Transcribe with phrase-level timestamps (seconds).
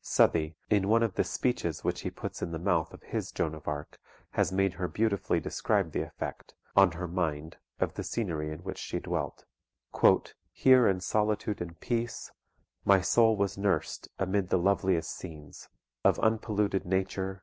[0.00, 3.54] [Southey, in one of the speeches which he puts in the mouth of his Joan
[3.54, 8.50] of Arc, has made her beautifully describe the effect; on her mind of the scenery
[8.50, 9.44] in which she dwelt:
[10.50, 12.30] "Here in solitude and peace
[12.86, 15.68] My soul was nurst, amid the loveliest scenes
[16.04, 17.40] Of unpolluted nature.